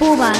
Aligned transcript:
Pubar. 0.00 0.32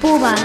Pubar. 0.00 0.38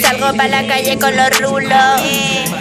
Salgo 0.00 0.32
pa' 0.34 0.48
la 0.48 0.66
calle 0.66 0.98
con 0.98 1.14
los 1.14 1.38
rulos. 1.38 2.00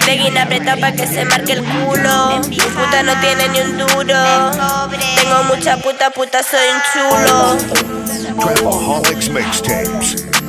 De 0.06 0.18
guina 0.18 0.44
apretado 0.44 0.82
pa' 0.82 0.92
que 0.92 1.08
se 1.08 1.24
marque 1.24 1.54
el 1.54 1.64
culo. 1.64 2.42
Mi 2.50 2.58
puta 2.58 3.02
no 3.02 3.18
tiene 3.22 3.48
ni 3.48 3.62
un 3.62 3.78
duro. 3.78 4.52
Tengo 5.16 5.44
mucha 5.48 5.78
puta, 5.78 6.10
puta, 6.10 6.44
soy 6.44 6.68
un 6.76 6.82
chulo. 6.92 7.58
Trapaholics 8.38 9.30
Mixtapes. 9.30 10.41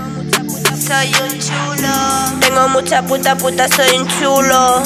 Soy 0.93 1.14
un 1.22 1.38
chulo. 1.40 2.38
Tengo 2.40 2.68
mucha 2.68 3.02
puta, 3.02 3.34
puta, 3.34 3.66
soy 3.66 3.96
un 3.96 4.06
chulo. 4.20 4.82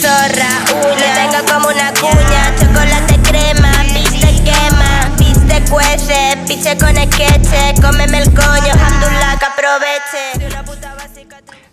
Zorra, 0.00 0.64
uña. 0.72 1.14
tengo 1.14 1.52
como 1.52 1.68
una 1.68 1.92
cuña. 1.92 2.56
Chocolate 2.58 3.20
crema, 3.28 3.70
viste 3.92 4.42
quema. 4.42 5.14
Viste 5.18 5.62
cuece, 5.70 6.38
piche 6.46 6.78
con 6.78 6.96
esqueche. 6.96 7.74
Cómeme 7.82 8.22
el 8.22 8.30
coño, 8.32 8.72
hamdullah, 8.72 9.38
que 9.38 9.44
aproveche. 9.44 10.48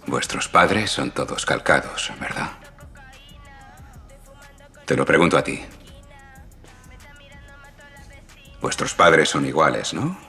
Vuestros 0.05 0.49
padres 0.49 0.91
son 0.91 1.11
todos 1.11 1.45
calcados, 1.45 2.11
¿verdad? 2.19 2.49
Te 4.85 4.97
lo 4.97 5.05
pregunto 5.05 5.37
a 5.37 5.43
ti. 5.45 5.63
Vuestros 8.59 8.93
padres 8.93 9.29
son 9.29 9.45
iguales, 9.45 9.93
¿no? 9.93 10.19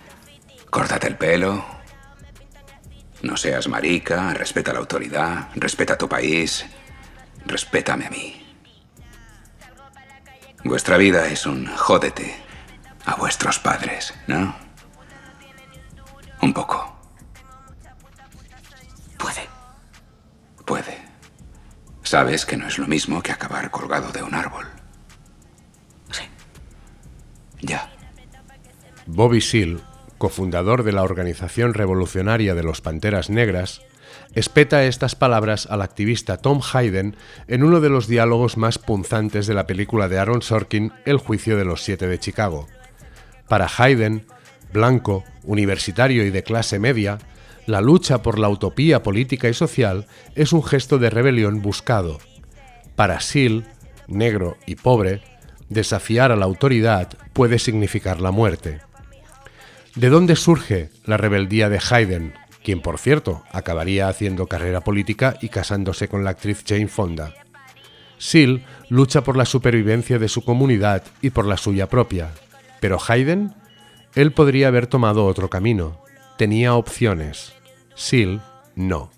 Córtate 0.70 1.08
el 1.08 1.16
pelo. 1.16 1.77
No 3.22 3.36
seas 3.36 3.68
marica, 3.68 4.32
respeta 4.32 4.72
la 4.72 4.78
autoridad, 4.78 5.48
respeta 5.54 5.98
tu 5.98 6.08
país, 6.08 6.64
respétame 7.46 8.06
a 8.06 8.10
mí. 8.10 8.44
Vuestra 10.64 10.96
vida 10.96 11.26
es 11.26 11.46
un 11.46 11.66
jódete 11.66 12.36
a 13.06 13.16
vuestros 13.16 13.58
padres, 13.58 14.14
¿no? 14.26 14.54
Un 16.42 16.52
poco. 16.52 16.96
Puede. 19.18 19.48
Puede. 20.64 20.98
Sabes 22.02 22.46
que 22.46 22.56
no 22.56 22.68
es 22.68 22.78
lo 22.78 22.86
mismo 22.86 23.22
que 23.22 23.32
acabar 23.32 23.70
colgado 23.70 24.12
de 24.12 24.22
un 24.22 24.34
árbol. 24.34 24.66
Sí. 26.10 26.22
Ya. 27.60 27.90
Bobby 29.06 29.40
Seale, 29.40 29.80
cofundador 30.18 30.82
de 30.82 30.92
la 30.92 31.02
organización 31.02 31.74
revolucionaria 31.74 32.54
de 32.54 32.62
los 32.62 32.80
Panteras 32.80 33.30
Negras, 33.30 33.82
espeta 34.34 34.84
estas 34.84 35.14
palabras 35.14 35.66
al 35.70 35.80
activista 35.80 36.36
Tom 36.36 36.60
Hayden 36.72 37.16
en 37.46 37.62
uno 37.62 37.80
de 37.80 37.88
los 37.88 38.08
diálogos 38.08 38.56
más 38.56 38.78
punzantes 38.78 39.46
de 39.46 39.54
la 39.54 39.66
película 39.66 40.08
de 40.08 40.18
Aaron 40.18 40.42
Sorkin, 40.42 40.92
El 41.04 41.18
juicio 41.18 41.56
de 41.56 41.64
los 41.64 41.82
siete 41.82 42.06
de 42.08 42.18
Chicago. 42.18 42.66
Para 43.48 43.68
Hayden, 43.78 44.26
blanco, 44.72 45.24
universitario 45.44 46.26
y 46.26 46.30
de 46.30 46.42
clase 46.42 46.78
media, 46.78 47.18
la 47.66 47.80
lucha 47.80 48.22
por 48.22 48.38
la 48.38 48.48
utopía 48.48 49.02
política 49.02 49.48
y 49.48 49.54
social 49.54 50.06
es 50.34 50.52
un 50.52 50.62
gesto 50.62 50.98
de 50.98 51.10
rebelión 51.10 51.62
buscado. 51.62 52.18
Para 52.96 53.20
Seal, 53.20 53.66
negro 54.06 54.56
y 54.66 54.76
pobre, 54.76 55.22
desafiar 55.68 56.32
a 56.32 56.36
la 56.36 56.46
autoridad 56.46 57.08
puede 57.32 57.58
significar 57.58 58.20
la 58.20 58.30
muerte. 58.30 58.80
¿De 59.98 60.10
dónde 60.10 60.36
surge 60.36 60.90
la 61.06 61.16
rebeldía 61.16 61.68
de 61.68 61.80
Hayden, 61.90 62.32
quien 62.62 62.82
por 62.82 62.98
cierto 62.98 63.42
acabaría 63.50 64.08
haciendo 64.08 64.46
carrera 64.46 64.80
política 64.80 65.36
y 65.42 65.48
casándose 65.48 66.06
con 66.06 66.22
la 66.22 66.30
actriz 66.30 66.62
Jane 66.64 66.86
Fonda? 66.86 67.34
Seal 68.16 68.64
lucha 68.88 69.24
por 69.24 69.36
la 69.36 69.44
supervivencia 69.44 70.20
de 70.20 70.28
su 70.28 70.44
comunidad 70.44 71.02
y 71.20 71.30
por 71.30 71.46
la 71.46 71.56
suya 71.56 71.88
propia. 71.88 72.30
Pero 72.78 72.98
Hayden, 73.08 73.56
él 74.14 74.30
podría 74.30 74.68
haber 74.68 74.86
tomado 74.86 75.26
otro 75.26 75.50
camino. 75.50 76.00
Tenía 76.36 76.74
opciones. 76.74 77.54
Seal 77.96 78.40
no. 78.76 79.10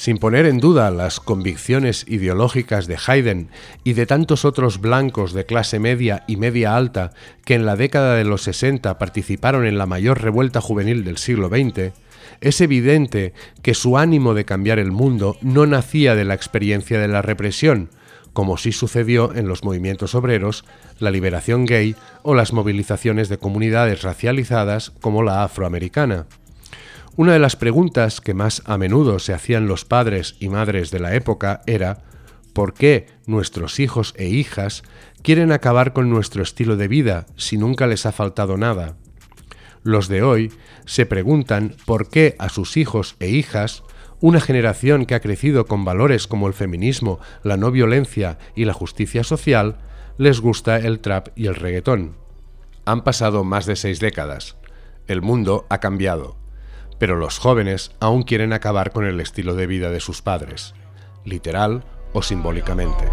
Sin 0.00 0.16
poner 0.16 0.46
en 0.46 0.60
duda 0.60 0.90
las 0.90 1.20
convicciones 1.20 2.06
ideológicas 2.08 2.86
de 2.86 2.96
Hayden 3.06 3.50
y 3.84 3.92
de 3.92 4.06
tantos 4.06 4.46
otros 4.46 4.80
blancos 4.80 5.34
de 5.34 5.44
clase 5.44 5.78
media 5.78 6.24
y 6.26 6.36
media 6.36 6.74
alta 6.74 7.10
que 7.44 7.52
en 7.52 7.66
la 7.66 7.76
década 7.76 8.14
de 8.14 8.24
los 8.24 8.40
60 8.44 8.96
participaron 8.96 9.66
en 9.66 9.76
la 9.76 9.84
mayor 9.84 10.22
revuelta 10.22 10.62
juvenil 10.62 11.04
del 11.04 11.18
siglo 11.18 11.48
XX, 11.48 11.92
es 12.40 12.60
evidente 12.62 13.34
que 13.60 13.74
su 13.74 13.98
ánimo 13.98 14.32
de 14.32 14.46
cambiar 14.46 14.78
el 14.78 14.90
mundo 14.90 15.36
no 15.42 15.66
nacía 15.66 16.14
de 16.14 16.24
la 16.24 16.32
experiencia 16.32 16.98
de 16.98 17.08
la 17.08 17.20
represión, 17.20 17.90
como 18.32 18.56
sí 18.56 18.72
sucedió 18.72 19.34
en 19.34 19.48
los 19.48 19.64
movimientos 19.64 20.14
obreros, 20.14 20.64
la 20.98 21.10
liberación 21.10 21.66
gay 21.66 21.94
o 22.22 22.34
las 22.34 22.54
movilizaciones 22.54 23.28
de 23.28 23.36
comunidades 23.36 24.00
racializadas 24.00 24.92
como 25.02 25.22
la 25.22 25.44
afroamericana. 25.44 26.24
Una 27.20 27.34
de 27.34 27.38
las 27.38 27.54
preguntas 27.54 28.22
que 28.22 28.32
más 28.32 28.62
a 28.64 28.78
menudo 28.78 29.18
se 29.18 29.34
hacían 29.34 29.68
los 29.68 29.84
padres 29.84 30.36
y 30.40 30.48
madres 30.48 30.90
de 30.90 31.00
la 31.00 31.14
época 31.14 31.60
era 31.66 31.98
¿por 32.54 32.72
qué 32.72 33.08
nuestros 33.26 33.78
hijos 33.78 34.14
e 34.16 34.28
hijas 34.30 34.84
quieren 35.22 35.52
acabar 35.52 35.92
con 35.92 36.08
nuestro 36.08 36.42
estilo 36.42 36.78
de 36.78 36.88
vida 36.88 37.26
si 37.36 37.58
nunca 37.58 37.86
les 37.86 38.06
ha 38.06 38.12
faltado 38.12 38.56
nada? 38.56 38.96
Los 39.82 40.08
de 40.08 40.22
hoy 40.22 40.50
se 40.86 41.04
preguntan 41.04 41.76
por 41.84 42.08
qué 42.08 42.36
a 42.38 42.48
sus 42.48 42.78
hijos 42.78 43.16
e 43.20 43.28
hijas, 43.28 43.82
una 44.20 44.40
generación 44.40 45.04
que 45.04 45.14
ha 45.14 45.20
crecido 45.20 45.66
con 45.66 45.84
valores 45.84 46.26
como 46.26 46.46
el 46.46 46.54
feminismo, 46.54 47.20
la 47.42 47.58
no 47.58 47.70
violencia 47.70 48.38
y 48.54 48.64
la 48.64 48.72
justicia 48.72 49.24
social, 49.24 49.76
les 50.16 50.40
gusta 50.40 50.78
el 50.78 51.00
trap 51.00 51.28
y 51.36 51.48
el 51.48 51.54
reggaetón. 51.54 52.16
Han 52.86 53.04
pasado 53.04 53.44
más 53.44 53.66
de 53.66 53.76
seis 53.76 54.00
décadas. 54.00 54.56
El 55.06 55.20
mundo 55.20 55.66
ha 55.68 55.80
cambiado 55.80 56.39
pero 57.00 57.16
los 57.16 57.38
jóvenes 57.38 57.92
aún 57.98 58.22
quieren 58.22 58.52
acabar 58.52 58.92
con 58.92 59.06
el 59.06 59.20
estilo 59.20 59.54
de 59.54 59.66
vida 59.66 59.90
de 59.90 60.00
sus 60.00 60.20
padres, 60.20 60.74
literal 61.24 61.82
o 62.12 62.22
simbólicamente. 62.22 63.08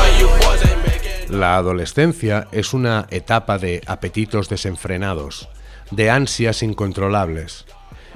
Ain't 0.00 0.84
making. 0.84 1.38
La 1.38 1.56
adolescencia 1.56 2.48
es 2.50 2.74
una 2.74 3.06
etapa 3.10 3.58
de 3.58 3.80
apetitos 3.86 4.48
desenfrenados, 4.48 5.48
de 5.90 6.10
ansias 6.10 6.62
incontrolables, 6.62 7.64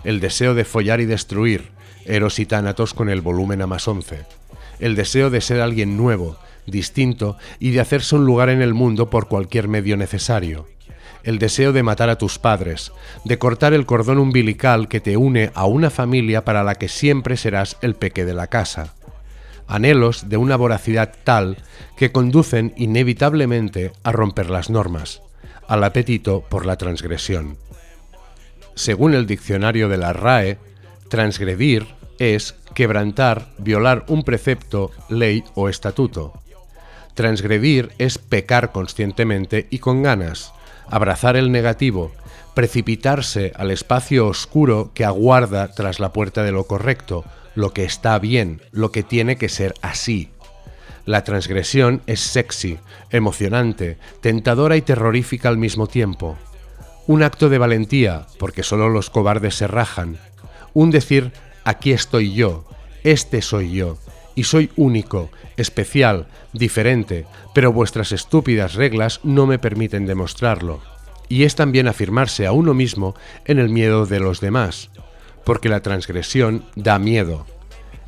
el 0.04 0.20
deseo 0.20 0.54
de 0.54 0.64
follar 0.64 1.00
y 1.00 1.06
destruir, 1.06 1.70
eros 2.04 2.38
y 2.38 2.46
tánatos 2.46 2.94
con 2.94 3.08
el 3.08 3.20
volumen 3.20 3.62
a 3.62 3.66
más 3.66 3.86
once, 3.88 4.24
el 4.80 4.96
deseo 4.96 5.30
de 5.30 5.40
ser 5.40 5.60
alguien 5.60 5.96
nuevo, 5.96 6.36
distinto 6.66 7.36
y 7.58 7.70
de 7.70 7.80
hacerse 7.80 8.16
un 8.16 8.24
lugar 8.24 8.48
en 8.48 8.62
el 8.62 8.74
mundo 8.74 9.10
por 9.10 9.28
cualquier 9.28 9.68
medio 9.68 9.96
necesario, 9.96 10.66
el 11.24 11.38
deseo 11.38 11.72
de 11.72 11.82
matar 11.82 12.08
a 12.08 12.18
tus 12.18 12.38
padres, 12.38 12.92
de 13.24 13.38
cortar 13.38 13.72
el 13.72 13.86
cordón 13.86 14.18
umbilical 14.18 14.88
que 14.88 15.00
te 15.00 15.16
une 15.16 15.50
a 15.54 15.66
una 15.66 15.90
familia 15.90 16.44
para 16.44 16.64
la 16.64 16.74
que 16.74 16.88
siempre 16.88 17.36
serás 17.36 17.76
el 17.80 17.94
peque 17.94 18.24
de 18.24 18.34
la 18.34 18.48
casa, 18.48 18.94
anhelos 19.68 20.28
de 20.28 20.36
una 20.36 20.56
voracidad 20.56 21.14
tal 21.24 21.58
que 21.96 22.12
conducen 22.12 22.74
inevitablemente 22.76 23.92
a 24.02 24.12
romper 24.12 24.50
las 24.50 24.68
normas, 24.68 25.22
al 25.72 25.84
apetito 25.84 26.42
por 26.50 26.66
la 26.66 26.76
transgresión. 26.76 27.56
Según 28.74 29.14
el 29.14 29.26
diccionario 29.26 29.88
de 29.88 29.96
la 29.96 30.12
RAE, 30.12 30.58
transgredir 31.08 31.86
es 32.18 32.56
quebrantar, 32.74 33.48
violar 33.56 34.04
un 34.08 34.22
precepto, 34.22 34.90
ley 35.08 35.42
o 35.54 35.70
estatuto. 35.70 36.34
Transgredir 37.14 37.90
es 37.96 38.18
pecar 38.18 38.70
conscientemente 38.70 39.66
y 39.70 39.78
con 39.78 40.02
ganas, 40.02 40.52
abrazar 40.90 41.36
el 41.36 41.50
negativo, 41.50 42.12
precipitarse 42.52 43.52
al 43.56 43.70
espacio 43.70 44.26
oscuro 44.26 44.90
que 44.92 45.06
aguarda 45.06 45.68
tras 45.68 46.00
la 46.00 46.12
puerta 46.12 46.42
de 46.42 46.52
lo 46.52 46.64
correcto, 46.64 47.24
lo 47.54 47.72
que 47.72 47.84
está 47.84 48.18
bien, 48.18 48.60
lo 48.72 48.92
que 48.92 49.02
tiene 49.02 49.36
que 49.36 49.48
ser 49.48 49.72
así. 49.80 50.28
La 51.04 51.24
transgresión 51.24 52.00
es 52.06 52.20
sexy, 52.20 52.78
emocionante, 53.10 53.98
tentadora 54.20 54.76
y 54.76 54.82
terrorífica 54.82 55.48
al 55.48 55.58
mismo 55.58 55.88
tiempo. 55.88 56.38
Un 57.08 57.24
acto 57.24 57.48
de 57.48 57.58
valentía, 57.58 58.26
porque 58.38 58.62
solo 58.62 58.88
los 58.88 59.10
cobardes 59.10 59.56
se 59.56 59.66
rajan. 59.66 60.18
Un 60.74 60.92
decir, 60.92 61.32
aquí 61.64 61.92
estoy 61.92 62.32
yo, 62.32 62.64
este 63.02 63.42
soy 63.42 63.72
yo, 63.72 63.98
y 64.36 64.44
soy 64.44 64.70
único, 64.76 65.30
especial, 65.56 66.28
diferente, 66.52 67.26
pero 67.52 67.72
vuestras 67.72 68.12
estúpidas 68.12 68.74
reglas 68.74 69.18
no 69.24 69.46
me 69.46 69.58
permiten 69.58 70.06
demostrarlo. 70.06 70.80
Y 71.28 71.42
es 71.42 71.56
también 71.56 71.88
afirmarse 71.88 72.46
a 72.46 72.52
uno 72.52 72.74
mismo 72.74 73.16
en 73.44 73.58
el 73.58 73.70
miedo 73.70 74.06
de 74.06 74.20
los 74.20 74.40
demás, 74.40 74.90
porque 75.44 75.68
la 75.68 75.80
transgresión 75.80 76.64
da 76.76 77.00
miedo. 77.00 77.46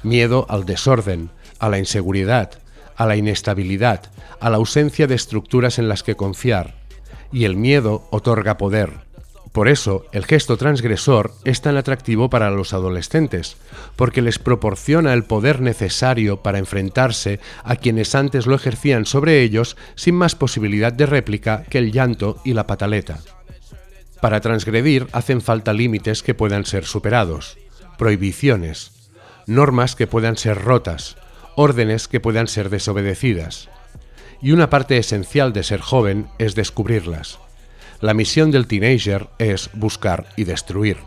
miedo 0.05 0.47
al 0.49 0.67
desorden, 0.67 1.31
a 1.59 1.71
la 1.71 1.79
inseguridad, 1.79 2.59
a 2.97 3.07
la 3.07 3.17
inestabilidad, 3.17 4.11
a 4.41 4.51
la 4.51 4.57
ausencia 4.57 5.07
de 5.07 5.15
estructuras 5.15 5.79
en 5.79 5.89
las 5.89 6.03
que 6.03 6.17
confiar. 6.17 6.75
Y 7.33 7.45
el 7.45 7.57
miedo 7.57 8.07
otorga 8.11 8.57
poder. 8.57 9.05
Por 9.55 9.69
eso, 9.69 10.05
el 10.11 10.25
gesto 10.25 10.57
transgresor 10.57 11.33
es 11.45 11.61
tan 11.61 11.77
atractivo 11.77 12.29
para 12.29 12.51
los 12.51 12.75
adolescentes, 12.75 13.57
porque 13.95 14.21
les 14.21 14.41
proporciona 14.41 15.13
el 15.13 15.23
poder 15.23 15.61
necesario 15.61 16.43
para 16.43 16.59
enfrentarse 16.59 17.39
a 17.63 17.77
quienes 17.77 18.17
antes 18.17 18.47
lo 18.47 18.57
ejercían 18.57 19.07
sobre 19.07 19.43
ellos 19.43 19.77
sin 19.95 20.17
más 20.17 20.35
posibilidad 20.35 20.93
de 20.93 21.07
réplica 21.07 21.63
que 21.71 21.79
el 21.79 21.93
llanto 21.93 22.41
y 22.45 22.55
la 22.55 22.67
pataleta. 22.67 23.21
Para 24.21 24.41
transgredir 24.41 25.07
hacen 25.13 25.41
falta 25.41 25.73
límites 25.73 26.25
que 26.25 26.35
puedan 26.35 26.65
ser 26.65 26.85
superados, 26.85 27.57
prohibiciones, 27.97 28.91
normas 29.47 29.95
que 29.95 30.09
puedan 30.09 30.37
ser 30.37 30.63
rotas, 30.63 31.17
órdenes 31.57 32.09
que 32.09 32.21
puedan 32.21 32.49
ser 32.49 32.71
desobedecidas. 32.71 33.69
Y 34.41 34.53
una 34.53 34.71
parte 34.71 34.99
esencial 34.99 35.53
de 35.53 35.63
ser 35.63 35.81
joven 35.81 36.29
es 36.39 36.55
descubrirlas. 36.55 37.39
La 38.01 38.15
misión 38.15 38.51
del 38.51 38.67
teenager 38.67 39.29
es 39.39 39.71
buscar 39.73 40.27
y 40.37 40.45
destruir. 40.45 40.99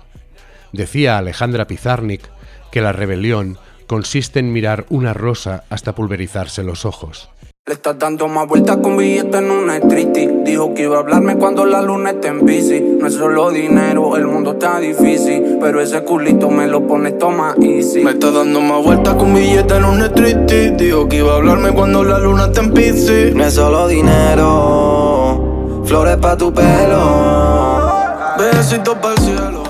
Decía 0.71 1.17
Alejandra 1.17 1.67
Pizarnik 1.67 2.27
que 2.71 2.81
la 2.81 2.91
rebelión 2.91 3.57
consiste 3.87 4.39
en 4.39 4.51
mirar 4.51 4.85
una 4.89 5.13
rosa 5.13 5.63
hasta 5.69 5.95
pulverizarse 5.95 6.63
los 6.63 6.85
ojos. 6.85 7.29
Le 7.67 7.73
estás 7.73 7.99
dando 7.99 8.29
más 8.29 8.47
vueltas 8.47 8.77
con 8.77 8.95
billete 8.95 9.39
en 9.39 9.51
una 9.51 9.75
street. 9.75 10.45
Dijo 10.45 10.73
que 10.73 10.83
iba 10.83 10.95
a 10.95 10.99
hablarme 10.99 11.35
cuando 11.35 11.65
la 11.65 11.81
luna 11.81 12.11
esté 12.11 12.29
en 12.29 12.45
bici. 12.45 12.79
No 12.79 13.07
es 13.07 13.15
solo 13.15 13.51
dinero, 13.51 14.15
el 14.15 14.25
mundo 14.25 14.51
está 14.51 14.79
difícil. 14.79 15.57
Pero 15.59 15.81
ese 15.81 16.01
culito 16.05 16.49
me 16.49 16.65
lo 16.65 16.87
pone 16.87 17.11
toma 17.11 17.55
easy. 17.61 18.05
Me 18.05 18.11
está 18.11 18.31
dando 18.31 18.61
más 18.61 18.81
vueltas 18.81 19.15
con 19.15 19.33
billete 19.33 19.75
en 19.75 19.83
una 19.83 20.05
street. 20.05 20.77
Dijo 20.77 21.09
que 21.09 21.17
iba 21.17 21.33
a 21.33 21.35
hablarme 21.35 21.73
cuando 21.73 22.05
la 22.05 22.19
luna 22.19 22.45
esté 22.45 22.61
en 22.61 22.73
bici. 22.73 23.31
No 23.35 23.43
es 23.43 23.55
solo 23.55 23.85
dinero, 23.89 25.83
flores 25.83 26.15
pa' 26.15 26.37
tu 26.37 26.53
pelo. 26.53 27.91
Besitos 28.37 28.95
para 28.95 29.13
el 29.13 29.19
cielo. 29.19 29.63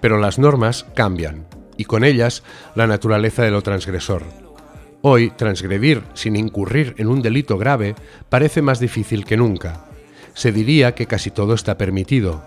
Pero 0.00 0.16
las 0.16 0.38
normas 0.38 0.86
cambian, 0.94 1.44
y 1.76 1.84
con 1.84 2.04
ellas 2.04 2.42
la 2.74 2.86
naturaleza 2.86 3.42
de 3.42 3.50
lo 3.50 3.60
transgresor. 3.60 4.43
Hoy, 5.06 5.28
transgredir 5.28 6.02
sin 6.14 6.34
incurrir 6.34 6.94
en 6.96 7.08
un 7.08 7.20
delito 7.20 7.58
grave 7.58 7.94
parece 8.30 8.62
más 8.62 8.80
difícil 8.80 9.26
que 9.26 9.36
nunca. 9.36 9.84
Se 10.32 10.50
diría 10.50 10.94
que 10.94 11.04
casi 11.04 11.30
todo 11.30 11.52
está 11.52 11.76
permitido, 11.76 12.42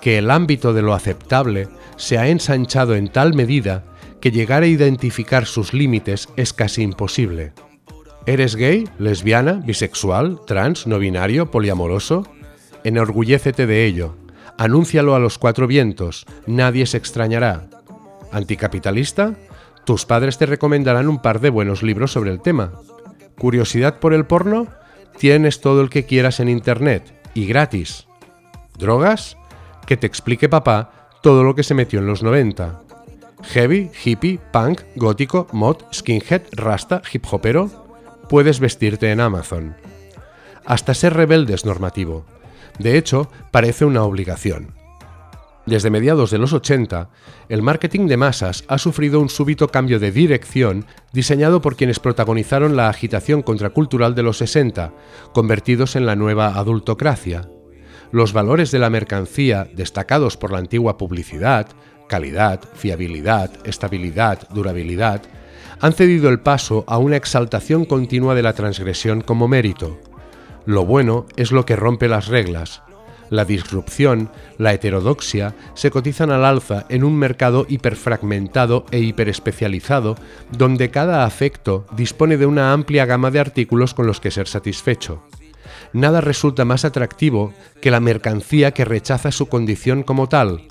que 0.00 0.16
el 0.16 0.30
ámbito 0.30 0.72
de 0.72 0.82
lo 0.82 0.94
aceptable 0.94 1.66
se 1.96 2.16
ha 2.16 2.28
ensanchado 2.28 2.94
en 2.94 3.08
tal 3.08 3.34
medida 3.34 3.82
que 4.20 4.30
llegar 4.30 4.62
a 4.62 4.68
identificar 4.68 5.46
sus 5.46 5.74
límites 5.74 6.28
es 6.36 6.52
casi 6.52 6.82
imposible. 6.82 7.54
¿Eres 8.24 8.54
gay, 8.54 8.88
lesbiana, 9.00 9.54
bisexual, 9.54 10.38
trans, 10.46 10.86
no 10.86 11.00
binario, 11.00 11.50
poliamoroso? 11.50 12.24
Enorgullécete 12.84 13.66
de 13.66 13.84
ello. 13.84 14.14
Anúncialo 14.58 15.16
a 15.16 15.18
los 15.18 15.38
cuatro 15.38 15.66
vientos, 15.66 16.24
nadie 16.46 16.86
se 16.86 16.98
extrañará. 16.98 17.68
¿Anticapitalista? 18.30 19.34
Tus 19.86 20.04
padres 20.04 20.36
te 20.36 20.46
recomendarán 20.46 21.08
un 21.08 21.22
par 21.22 21.40
de 21.40 21.48
buenos 21.48 21.84
libros 21.84 22.10
sobre 22.10 22.32
el 22.32 22.40
tema. 22.40 22.72
¿Curiosidad 23.38 24.00
por 24.00 24.14
el 24.14 24.26
porno? 24.26 24.66
Tienes 25.16 25.60
todo 25.60 25.80
el 25.80 25.90
que 25.90 26.04
quieras 26.04 26.40
en 26.40 26.48
Internet 26.48 27.14
y 27.34 27.46
gratis. 27.46 28.08
¿Drogas? 28.76 29.36
Que 29.86 29.96
te 29.96 30.08
explique 30.08 30.48
papá 30.48 31.08
todo 31.22 31.44
lo 31.44 31.54
que 31.54 31.62
se 31.62 31.74
metió 31.74 32.00
en 32.00 32.08
los 32.08 32.24
90. 32.24 32.82
Heavy, 33.44 33.92
hippie, 34.04 34.40
punk, 34.52 34.80
gótico, 34.96 35.46
mod, 35.52 35.76
skinhead, 35.94 36.42
rasta, 36.50 37.00
hip 37.12 37.24
hopero. 37.30 37.70
Puedes 38.28 38.58
vestirte 38.58 39.12
en 39.12 39.20
Amazon. 39.20 39.76
Hasta 40.64 40.94
ser 40.94 41.14
rebelde 41.14 41.54
es 41.54 41.64
normativo. 41.64 42.26
De 42.80 42.98
hecho, 42.98 43.30
parece 43.52 43.84
una 43.84 44.02
obligación. 44.02 44.74
Desde 45.66 45.90
mediados 45.90 46.30
de 46.30 46.38
los 46.38 46.52
80, 46.52 47.10
el 47.48 47.60
marketing 47.60 48.06
de 48.06 48.16
masas 48.16 48.62
ha 48.68 48.78
sufrido 48.78 49.20
un 49.20 49.28
súbito 49.28 49.66
cambio 49.66 49.98
de 49.98 50.12
dirección 50.12 50.86
diseñado 51.12 51.60
por 51.60 51.74
quienes 51.74 51.98
protagonizaron 51.98 52.76
la 52.76 52.88
agitación 52.88 53.42
contracultural 53.42 54.14
de 54.14 54.22
los 54.22 54.38
60, 54.38 54.92
convertidos 55.32 55.96
en 55.96 56.06
la 56.06 56.14
nueva 56.14 56.54
adultocracia. 56.54 57.48
Los 58.12 58.32
valores 58.32 58.70
de 58.70 58.78
la 58.78 58.90
mercancía, 58.90 59.68
destacados 59.74 60.36
por 60.36 60.52
la 60.52 60.58
antigua 60.58 60.96
publicidad, 60.96 61.66
calidad, 62.08 62.60
fiabilidad, 62.74 63.50
estabilidad, 63.66 64.48
durabilidad, 64.50 65.22
han 65.80 65.92
cedido 65.92 66.28
el 66.28 66.38
paso 66.38 66.84
a 66.86 66.98
una 66.98 67.16
exaltación 67.16 67.86
continua 67.86 68.36
de 68.36 68.42
la 68.42 68.52
transgresión 68.52 69.20
como 69.20 69.48
mérito. 69.48 69.98
Lo 70.64 70.86
bueno 70.86 71.26
es 71.34 71.50
lo 71.50 71.66
que 71.66 71.74
rompe 71.74 72.06
las 72.06 72.28
reglas, 72.28 72.82
la 73.30 73.44
disrupción, 73.44 74.30
la 74.58 74.72
heterodoxia, 74.72 75.54
se 75.74 75.90
cotizan 75.90 76.30
al 76.30 76.44
alza 76.44 76.86
en 76.88 77.04
un 77.04 77.16
mercado 77.16 77.66
hiperfragmentado 77.68 78.86
e 78.90 79.00
hiperespecializado, 79.00 80.16
donde 80.50 80.90
cada 80.90 81.24
afecto 81.24 81.86
dispone 81.96 82.36
de 82.36 82.46
una 82.46 82.72
amplia 82.72 83.06
gama 83.06 83.30
de 83.30 83.40
artículos 83.40 83.94
con 83.94 84.06
los 84.06 84.20
que 84.20 84.30
ser 84.30 84.48
satisfecho. 84.48 85.22
Nada 85.92 86.20
resulta 86.20 86.64
más 86.64 86.84
atractivo 86.84 87.52
que 87.80 87.90
la 87.90 88.00
mercancía 88.00 88.72
que 88.72 88.84
rechaza 88.84 89.32
su 89.32 89.46
condición 89.46 90.02
como 90.02 90.28
tal. 90.28 90.68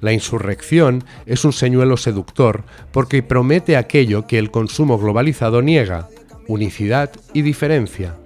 La 0.00 0.12
insurrección 0.12 1.04
es 1.26 1.44
un 1.44 1.52
señuelo 1.52 1.96
seductor 1.96 2.64
porque 2.92 3.22
promete 3.22 3.76
aquello 3.76 4.26
que 4.26 4.38
el 4.38 4.50
consumo 4.50 4.98
globalizado 4.98 5.60
niega, 5.62 6.08
unicidad 6.46 7.10
y 7.34 7.42
diferencia 7.42 8.19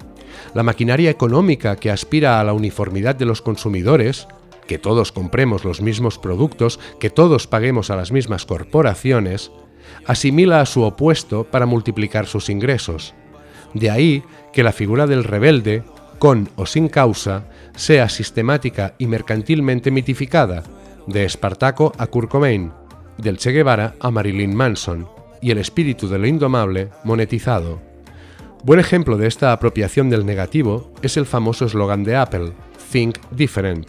la 0.55 0.63
maquinaria 0.63 1.11
económica 1.11 1.77
que 1.77 1.91
aspira 1.91 2.41
a 2.41 2.45
la 2.45 2.53
uniformidad 2.53 3.15
de 3.15 3.25
los 3.25 3.43
consumidores, 3.43 4.29
que 4.67 4.79
todos 4.79 5.13
compremos 5.13 5.65
los 5.65 5.81
mismos 5.81 6.19
productos, 6.19 6.81
que 6.99 7.11
todos 7.11 7.47
paguemos 7.47 7.91
a 7.91 7.97
las 7.97 8.13
mismas 8.13 8.47
corporaciones, 8.47 9.51
asimila 10.07 10.61
a 10.61 10.67
su 10.67 10.83
opuesto 10.83 11.45
para 11.45 11.67
multiplicar 11.67 12.27
sus 12.27 12.49
ingresos. 12.49 13.15
De 13.75 13.91
ahí 13.91 14.23
que 14.53 14.63
la 14.63 14.73
figura 14.73 15.07
del 15.07 15.25
rebelde, 15.25 15.83
con 16.19 16.49
o 16.57 16.67
sin 16.67 16.89
causa, 16.89 17.45
sea 17.77 18.09
sistemática 18.09 18.95
y 18.99 19.07
mercantilmente 19.07 19.91
mitificada, 19.91 20.63
de 21.07 21.25
Espartaco 21.25 21.93
a 21.99 22.07
Kurt 22.07 22.33
del 23.19 23.39
Che 23.39 23.53
Guevara 23.53 23.95
a 24.01 24.11
Marilyn 24.11 24.55
Manson, 24.55 25.09
y 25.43 25.51
el 25.51 25.59
espíritu 25.59 26.09
de 26.09 26.19
lo 26.19 26.27
indomable 26.27 26.89
monetizado. 27.05 27.94
Buen 28.65 28.81
ejemplo 28.81 29.19
de 29.19 29.27
esta 29.27 29.53
apropiación 29.53 30.09
del 30.09 30.25
negativo 30.25 30.91
es 31.03 31.19
el 31.19 31.27
famoso 31.27 31.67
eslogan 31.67 32.03
de 32.03 32.17
Apple, 32.17 32.55
Think 32.91 33.19
Different, 33.31 33.87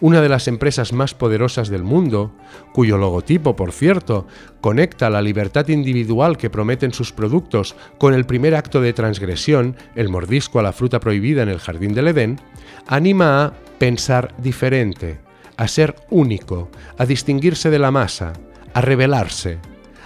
una 0.00 0.22
de 0.22 0.30
las 0.30 0.48
empresas 0.48 0.94
más 0.94 1.12
poderosas 1.12 1.68
del 1.68 1.82
mundo, 1.82 2.32
cuyo 2.72 2.96
logotipo, 2.96 3.54
por 3.54 3.70
cierto, 3.70 4.26
conecta 4.62 5.10
la 5.10 5.20
libertad 5.20 5.68
individual 5.68 6.38
que 6.38 6.48
prometen 6.48 6.94
sus 6.94 7.12
productos 7.12 7.76
con 7.98 8.14
el 8.14 8.24
primer 8.24 8.54
acto 8.54 8.80
de 8.80 8.94
transgresión, 8.94 9.76
el 9.94 10.08
mordisco 10.08 10.58
a 10.58 10.62
la 10.62 10.72
fruta 10.72 11.00
prohibida 11.00 11.42
en 11.42 11.50
el 11.50 11.58
jardín 11.58 11.92
del 11.92 12.08
Edén, 12.08 12.40
anima 12.86 13.44
a 13.44 13.52
pensar 13.78 14.34
diferente, 14.38 15.18
a 15.58 15.68
ser 15.68 15.96
único, 16.08 16.70
a 16.96 17.04
distinguirse 17.04 17.68
de 17.68 17.78
la 17.78 17.90
masa, 17.90 18.32
a 18.72 18.80
rebelarse, 18.80 19.58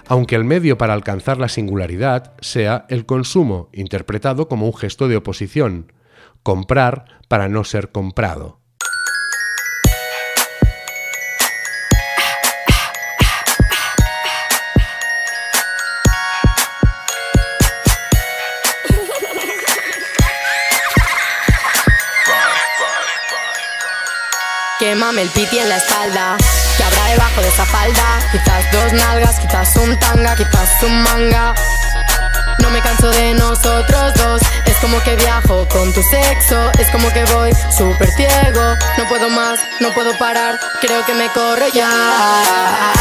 aunque 0.07 0.37
el 0.37 0.45
medio 0.45 0.79
para 0.79 0.95
alcanzar 0.95 1.39
la 1.39 1.49
singularidad 1.49 2.35
sea 2.41 2.87
el 2.89 3.07
consumo, 3.07 3.69
interpretado 3.73 4.49
como 4.49 4.67
un 4.67 4.75
gesto 4.75 5.09
de 5.09 5.17
oposición, 5.17 5.93
comprar 6.43 7.05
para 7.29 7.49
no 7.49 7.65
ser 7.65 7.91
comprado. 7.91 8.61
Quémame 24.79 25.23
el 25.23 25.29
piti 25.29 25.59
en 25.59 25.69
la 25.69 25.77
espalda 25.77 26.37
debajo 27.09 27.41
de 27.41 27.49
esa 27.49 27.65
falda. 27.67 28.19
Quizás 28.31 28.73
dos 28.73 28.93
nalgas, 28.93 29.39
quizás 29.39 29.77
un 29.77 29.99
tanga, 29.99 30.37
quizás 30.37 30.83
un 30.83 31.03
manga. 31.03 31.55
No 32.59 32.71
me 32.71 32.81
canso 32.81 33.11
de 33.11 33.35
nosotros 33.35 34.15
dos. 34.15 34.43
Es 34.67 34.77
como 34.77 35.03
que 35.03 35.17
viajo 35.17 35.67
con 35.69 35.93
tu 35.93 36.03
sexo. 36.03 36.71
Es 36.79 36.89
como 36.91 37.09
que 37.13 37.25
voy 37.35 37.53
súper 37.77 38.09
ciego. 38.13 38.77
No 38.99 39.05
puedo 39.09 39.29
más, 39.31 39.61
no 39.81 39.93
puedo 39.95 40.17
parar. 40.19 40.59
Creo 40.81 41.05
que 41.05 41.15
me 41.15 41.29
corro 41.31 41.67
ya. 41.75 42.93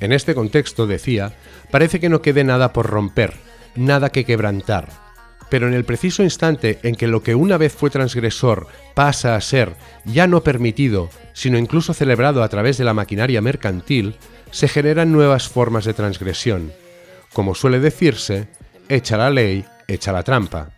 En 0.00 0.12
este 0.12 0.34
contexto, 0.34 0.86
decía, 0.86 1.32
parece 1.70 1.98
que 2.00 2.08
no 2.08 2.22
quede 2.22 2.44
nada 2.44 2.72
por 2.72 2.86
romper, 2.86 3.34
nada 3.74 4.10
que 4.10 4.24
quebrantar. 4.24 5.07
Pero 5.50 5.66
en 5.66 5.74
el 5.74 5.84
preciso 5.84 6.22
instante 6.22 6.78
en 6.82 6.94
que 6.94 7.06
lo 7.06 7.22
que 7.22 7.34
una 7.34 7.56
vez 7.56 7.72
fue 7.72 7.90
transgresor 7.90 8.66
pasa 8.94 9.34
a 9.34 9.40
ser 9.40 9.76
ya 10.04 10.26
no 10.26 10.42
permitido, 10.42 11.08
sino 11.32 11.58
incluso 11.58 11.94
celebrado 11.94 12.42
a 12.42 12.48
través 12.48 12.76
de 12.78 12.84
la 12.84 12.94
maquinaria 12.94 13.40
mercantil, 13.40 14.16
se 14.50 14.68
generan 14.68 15.12
nuevas 15.12 15.48
formas 15.48 15.84
de 15.84 15.94
transgresión. 15.94 16.72
Como 17.32 17.54
suele 17.54 17.80
decirse, 17.80 18.48
echa 18.88 19.16
la 19.16 19.30
ley, 19.30 19.64
echa 19.86 20.12
la 20.12 20.22
trampa. 20.22 20.70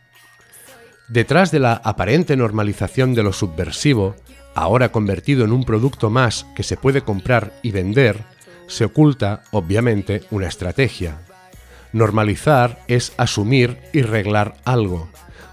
Detrás 1.08 1.50
de 1.50 1.58
la 1.58 1.72
aparente 1.72 2.36
normalización 2.36 3.14
de 3.14 3.24
lo 3.24 3.32
subversivo, 3.32 4.14
ahora 4.54 4.92
convertido 4.92 5.44
en 5.44 5.52
un 5.52 5.64
producto 5.64 6.10
más 6.10 6.46
que 6.54 6.62
se 6.62 6.76
puede 6.76 7.02
comprar 7.02 7.52
y 7.62 7.72
vender, 7.72 8.24
se 8.68 8.84
oculta, 8.84 9.42
obviamente, 9.50 10.22
una 10.30 10.46
estrategia. 10.46 11.18
Normalizar 11.92 12.82
es 12.86 13.12
asumir 13.16 13.78
y 13.92 14.02
reglar 14.02 14.54
algo, 14.64 15.08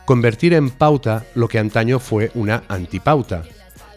convertir 0.06 0.54
en 0.54 0.70
pauta 0.70 1.26
lo 1.36 1.48
que 1.48 1.60
antaño 1.60 2.00
fue 2.00 2.32
una 2.36 2.64
antipauta. 2.68 3.44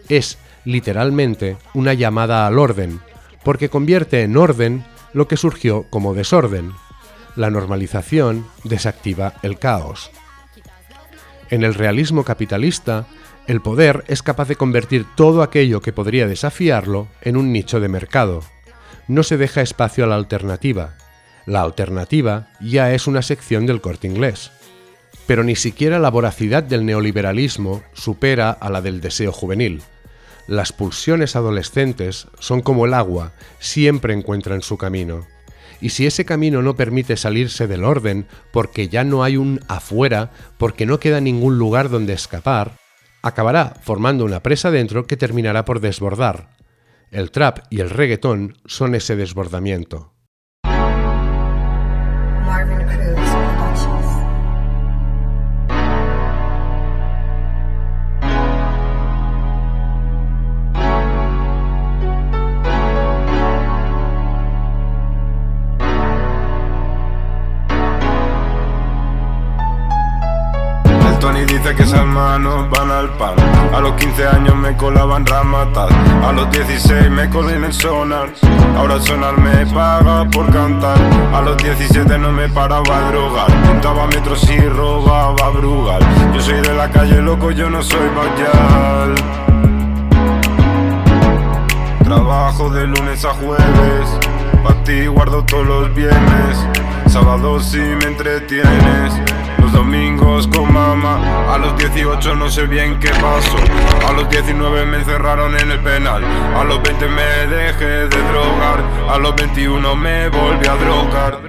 Es, 0.08 0.38
literalmente, 0.64 1.56
una 1.74 1.94
llamada 1.94 2.46
al 2.46 2.58
orden, 2.58 3.00
porque 3.44 3.68
convierte 3.68 4.22
en 4.22 4.36
orden 4.36 4.84
lo 5.12 5.28
que 5.28 5.36
surgió 5.36 5.86
como 5.90 6.14
desorden. 6.14 6.72
La 7.36 7.50
normalización 7.50 8.46
desactiva 8.64 9.34
el 9.42 9.58
caos. 9.58 10.10
En 11.50 11.64
el 11.64 11.74
realismo 11.74 12.24
capitalista, 12.24 13.06
el 13.46 13.60
poder 13.60 14.04
es 14.06 14.22
capaz 14.22 14.48
de 14.48 14.56
convertir 14.56 15.06
todo 15.16 15.42
aquello 15.42 15.80
que 15.80 15.92
podría 15.92 16.26
desafiarlo 16.26 17.08
en 17.22 17.36
un 17.36 17.52
nicho 17.52 17.80
de 17.80 17.88
mercado. 17.88 18.42
No 19.08 19.22
se 19.22 19.36
deja 19.36 19.60
espacio 19.60 20.04
a 20.04 20.06
la 20.06 20.14
alternativa. 20.14 20.96
La 21.46 21.62
alternativa 21.62 22.48
ya 22.60 22.92
es 22.92 23.06
una 23.06 23.22
sección 23.22 23.66
del 23.66 23.80
corte 23.80 24.06
inglés. 24.06 24.50
Pero 25.26 25.44
ni 25.44 25.56
siquiera 25.56 25.98
la 25.98 26.10
voracidad 26.10 26.62
del 26.62 26.84
neoliberalismo 26.84 27.82
supera 27.92 28.50
a 28.50 28.70
la 28.70 28.82
del 28.82 29.00
deseo 29.00 29.32
juvenil. 29.32 29.82
Las 30.46 30.72
pulsiones 30.72 31.36
adolescentes 31.36 32.26
son 32.38 32.60
como 32.60 32.84
el 32.86 32.94
agua, 32.94 33.32
siempre 33.60 34.14
encuentran 34.14 34.62
su 34.62 34.76
camino. 34.76 35.26
Y 35.80 35.90
si 35.90 36.06
ese 36.06 36.24
camino 36.24 36.62
no 36.62 36.76
permite 36.76 37.16
salirse 37.16 37.66
del 37.66 37.84
orden, 37.84 38.26
porque 38.52 38.88
ya 38.88 39.04
no 39.04 39.22
hay 39.22 39.36
un 39.36 39.60
afuera, 39.68 40.30
porque 40.58 40.84
no 40.84 41.00
queda 41.00 41.20
ningún 41.20 41.58
lugar 41.58 41.88
donde 41.88 42.12
escapar, 42.12 42.76
acabará 43.22 43.74
formando 43.82 44.24
una 44.24 44.42
presa 44.42 44.70
dentro 44.70 45.06
que 45.06 45.16
terminará 45.16 45.64
por 45.64 45.80
desbordar. 45.80 46.50
El 47.10 47.30
trap 47.30 47.60
y 47.70 47.80
el 47.80 47.90
reggaetón 47.90 48.58
son 48.66 48.94
ese 48.94 49.16
desbordamiento. 49.16 50.12
Que 71.74 71.82
esas 71.82 72.06
manos 72.06 72.68
van 72.70 72.90
al 72.90 73.10
pan. 73.10 73.34
A 73.72 73.80
los 73.80 73.92
15 73.92 74.26
años 74.26 74.56
me 74.56 74.76
colaban 74.76 75.24
ramatas. 75.26 75.90
A 76.24 76.32
los 76.32 76.50
16 76.50 77.10
me 77.10 77.28
colé 77.28 77.56
en 77.56 77.64
el 77.64 77.72
sonar. 77.72 78.30
Ahora 78.76 79.00
sonar 79.00 79.38
me 79.38 79.66
paga 79.66 80.24
por 80.30 80.50
cantar. 80.52 80.96
A 81.34 81.40
los 81.42 81.56
17 81.58 82.18
no 82.18 82.32
me 82.32 82.48
paraba 82.48 82.96
a 82.96 83.10
drogar. 83.10 83.46
Pintaba 83.62 84.06
metros 84.06 84.48
y 84.50 84.58
robaba 84.60 85.50
brugal. 85.50 86.02
Yo 86.34 86.40
soy 86.40 86.60
de 86.60 86.74
la 86.74 86.90
calle, 86.90 87.20
loco, 87.20 87.50
yo 87.50 87.68
no 87.70 87.82
soy 87.82 88.08
bayal. 88.16 89.14
Trabajo 92.04 92.70
de 92.70 92.86
lunes 92.86 93.24
a 93.24 93.30
jueves. 93.34 94.18
Pa' 94.64 94.74
ti 94.84 95.06
guardo 95.06 95.44
todos 95.44 95.66
los 95.66 95.94
bienes. 95.94 96.66
Sábados 97.06 97.66
si 97.66 97.78
me 97.78 98.04
entretienes 98.04 99.20
domingos 99.72 100.46
con 100.48 100.72
mamá. 100.72 101.54
A 101.54 101.58
los 101.58 101.76
18 101.76 102.34
no 102.34 102.50
sé 102.50 102.66
bien 102.66 102.98
qué 102.98 103.10
pasó. 103.10 103.56
A 104.08 104.12
los 104.12 104.28
19 104.28 104.86
me 104.86 104.98
encerraron 104.98 105.56
en 105.58 105.70
el 105.70 105.80
penal. 105.80 106.24
A 106.24 106.64
los 106.64 106.82
20 106.82 107.08
me 107.08 107.46
dejé 107.54 107.84
de 107.84 108.08
drogar. 108.08 108.82
A 109.08 109.18
los 109.18 109.34
21 109.36 109.96
me 109.96 110.28
volví 110.28 110.66
a 110.66 110.74
drogar. 110.76 111.40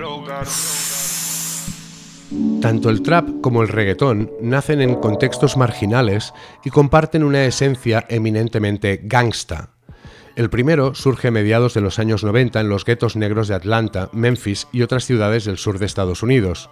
Tanto 2.61 2.89
el 2.89 3.01
trap 3.01 3.41
como 3.41 3.61
el 3.61 3.67
reggaetón 3.67 4.31
nacen 4.41 4.81
en 4.81 4.95
contextos 4.95 5.57
marginales 5.57 6.33
y 6.63 6.69
comparten 6.69 7.23
una 7.23 7.43
esencia 7.45 8.05
eminentemente 8.07 9.01
gangsta. 9.03 9.71
El 10.35 10.49
primero 10.49 10.95
surge 10.95 11.27
a 11.27 11.31
mediados 11.31 11.73
de 11.73 11.81
los 11.81 11.99
años 11.99 12.23
90 12.23 12.61
en 12.61 12.69
los 12.69 12.85
guetos 12.85 13.15
negros 13.17 13.49
de 13.49 13.55
Atlanta, 13.55 14.09
Memphis 14.13 14.67
y 14.71 14.81
otras 14.81 15.03
ciudades 15.03 15.43
del 15.43 15.57
sur 15.57 15.77
de 15.77 15.85
Estados 15.85 16.23
Unidos. 16.23 16.69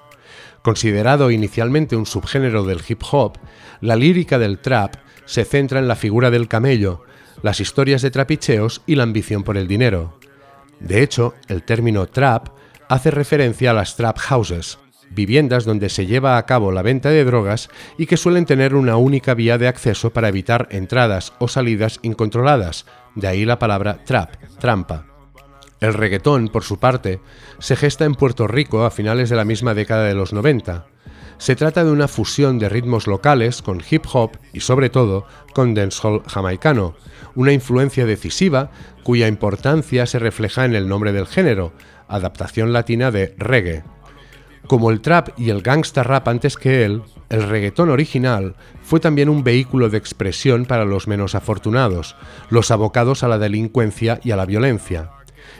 Considerado 0.61 1.31
inicialmente 1.31 1.95
un 1.95 2.05
subgénero 2.05 2.63
del 2.63 2.81
hip 2.87 3.01
hop, 3.11 3.37
la 3.81 3.95
lírica 3.95 4.37
del 4.37 4.59
trap 4.59 4.95
se 5.25 5.45
centra 5.45 5.79
en 5.79 5.87
la 5.87 5.95
figura 5.95 6.31
del 6.31 6.47
camello, 6.47 7.03
las 7.41 7.59
historias 7.59 8.01
de 8.01 8.11
trapicheos 8.11 8.81
y 8.85 8.95
la 8.95 9.03
ambición 9.03 9.43
por 9.43 9.57
el 9.57 9.67
dinero. 9.67 10.19
De 10.79 11.01
hecho, 11.01 11.33
el 11.47 11.63
término 11.63 12.07
trap 12.07 12.49
hace 12.89 13.11
referencia 13.11 13.71
a 13.71 13.73
las 13.73 13.95
trap 13.95 14.17
houses, 14.17 14.79
viviendas 15.11 15.65
donde 15.65 15.89
se 15.89 16.05
lleva 16.05 16.37
a 16.37 16.45
cabo 16.45 16.71
la 16.71 16.81
venta 16.81 17.09
de 17.09 17.23
drogas 17.23 17.69
y 17.97 18.05
que 18.05 18.17
suelen 18.17 18.45
tener 18.45 18.75
una 18.75 18.97
única 18.97 19.33
vía 19.33 19.57
de 19.57 19.67
acceso 19.67 20.11
para 20.11 20.29
evitar 20.29 20.67
entradas 20.71 21.33
o 21.39 21.47
salidas 21.47 21.99
incontroladas, 22.01 22.85
de 23.15 23.27
ahí 23.27 23.45
la 23.45 23.59
palabra 23.59 24.03
trap, 24.03 24.35
trampa. 24.59 25.08
El 25.79 25.93
reggaetón, 25.93 26.50
por 26.50 26.63
su 26.63 26.77
parte, 26.77 27.19
se 27.59 27.75
gesta 27.75 28.05
en 28.05 28.15
Puerto 28.15 28.48
Rico 28.48 28.83
a 28.83 28.91
finales 28.91 29.29
de 29.29 29.38
la 29.38 29.45
misma 29.45 29.74
década 29.74 30.03
de 30.03 30.13
los 30.13 30.33
90. 30.33 30.86
Se 31.38 31.55
trata 31.55 31.86
de 31.86 31.91
una 31.91 32.09
fusión 32.09 32.59
de 32.59 32.67
ritmos 32.67 33.07
locales 33.07 33.62
con 33.62 33.81
hip 33.89 34.03
hop 34.12 34.31
y 34.51 34.59
sobre 34.59 34.89
todo 34.89 35.25
con 35.53 35.74
dancehall 35.74 36.21
jamaicano, 36.27 36.95
una 37.33 37.53
influencia 37.53 38.05
decisiva 38.05 38.71
cuya 39.03 39.29
importancia 39.29 40.05
se 40.05 40.19
refleja 40.19 40.65
en 40.65 40.75
el 40.75 40.89
nombre 40.89 41.13
del 41.13 41.27
género, 41.27 41.71
adaptación 42.09 42.74
latina 42.74 43.09
de 43.09 43.36
reggae. 43.38 43.83
Como 44.67 44.91
el 44.91 45.00
trap 45.00 45.29
y 45.38 45.50
el 45.50 45.62
gangsta 45.62 46.03
rap 46.03 46.27
antes 46.27 46.57
que 46.57 46.83
él, 46.83 47.03
el 47.29 47.43
reggaetón 47.43 47.89
original 47.89 48.55
fue 48.83 49.00
también 49.00 49.29
un 49.29 49.43
vehículo 49.43 49.89
de 49.89 49.98
expresión 49.98 50.65
para 50.65 50.83
los 50.83 51.07
menos 51.07 51.36
afortunados, 51.36 52.17
los 52.50 52.69
abocados 52.69 53.24
a 53.24 53.29
la 53.29 53.38
delincuencia 53.38 54.19
y 54.24 54.31
a 54.31 54.36
la 54.36 54.45
violencia. 54.45 55.12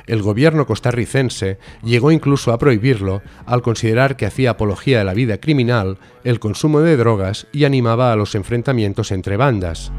El 0.07 0.21
gobierno 0.21 0.65
costarricense 0.65 1.57
llegó 1.83 2.12
incluso 2.12 2.51
a 2.51 2.57
prohibirlo 2.57 3.21
al 3.45 3.62
considerar 3.62 4.17
que 4.17 4.25
hacía 4.25 4.51
apología 4.51 5.00
de 5.00 5.05
la 5.05 5.13
vida 5.13 5.39
criminal, 5.39 5.98
el 6.24 6.39
consumo 6.39 6.81
de 6.81 6.98
drogas 6.98 7.48
y 7.51 7.65
animaba 7.65 8.12
a 8.12 8.15
los 8.15 8.36
enfrentamientos 8.36 9.12
entre 9.12 9.38
bandas. 9.38 9.91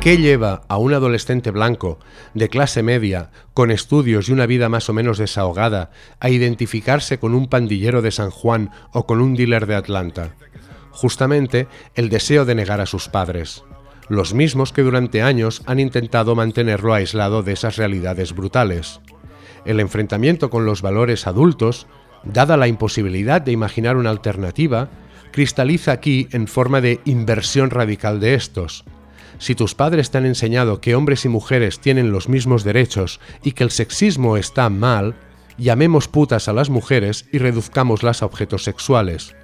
¿Qué 0.00 0.16
lleva 0.16 0.62
a 0.68 0.78
un 0.78 0.94
adolescente 0.94 1.50
blanco, 1.50 1.98
de 2.32 2.48
clase 2.48 2.82
media, 2.82 3.30
con 3.52 3.70
estudios 3.70 4.28
y 4.28 4.32
una 4.32 4.46
vida 4.46 4.68
más 4.68 4.88
o 4.88 4.94
menos 4.94 5.18
desahogada, 5.18 5.90
a 6.20 6.30
identificarse 6.30 7.18
con 7.18 7.34
un 7.34 7.48
pandillero 7.48 8.00
de 8.00 8.12
San 8.12 8.30
Juan 8.30 8.70
o 8.92 9.06
con 9.06 9.20
un 9.20 9.34
dealer 9.34 9.66
de 9.66 9.74
Atlanta? 9.74 10.30
Justamente 10.98 11.68
el 11.94 12.08
deseo 12.08 12.44
de 12.44 12.56
negar 12.56 12.80
a 12.80 12.86
sus 12.86 13.08
padres, 13.08 13.62
los 14.08 14.34
mismos 14.34 14.72
que 14.72 14.82
durante 14.82 15.22
años 15.22 15.62
han 15.66 15.78
intentado 15.78 16.34
mantenerlo 16.34 16.92
aislado 16.92 17.44
de 17.44 17.52
esas 17.52 17.76
realidades 17.76 18.34
brutales. 18.34 19.00
El 19.64 19.78
enfrentamiento 19.78 20.50
con 20.50 20.66
los 20.66 20.82
valores 20.82 21.28
adultos, 21.28 21.86
dada 22.24 22.56
la 22.56 22.66
imposibilidad 22.66 23.40
de 23.40 23.52
imaginar 23.52 23.96
una 23.96 24.10
alternativa, 24.10 24.90
cristaliza 25.30 25.92
aquí 25.92 26.26
en 26.32 26.48
forma 26.48 26.80
de 26.80 27.00
inversión 27.04 27.70
radical 27.70 28.18
de 28.18 28.34
estos. 28.34 28.84
Si 29.38 29.54
tus 29.54 29.76
padres 29.76 30.10
te 30.10 30.18
han 30.18 30.26
enseñado 30.26 30.80
que 30.80 30.96
hombres 30.96 31.24
y 31.24 31.28
mujeres 31.28 31.78
tienen 31.78 32.10
los 32.10 32.28
mismos 32.28 32.64
derechos 32.64 33.20
y 33.44 33.52
que 33.52 33.62
el 33.62 33.70
sexismo 33.70 34.36
está 34.36 34.68
mal, 34.68 35.14
llamemos 35.58 36.08
putas 36.08 36.48
a 36.48 36.52
las 36.52 36.70
mujeres 36.70 37.26
y 37.30 37.38
reduzcámoslas 37.38 38.22
a 38.22 38.26
objetos 38.26 38.64
sexuales. 38.64 39.36